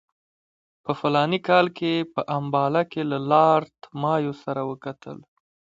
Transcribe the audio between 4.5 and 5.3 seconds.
وکتل.